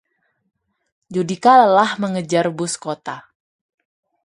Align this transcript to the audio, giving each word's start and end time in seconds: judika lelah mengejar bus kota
judika 1.13 1.51
lelah 1.61 1.91
mengejar 2.01 2.45
bus 2.57 2.73
kota 2.83 3.15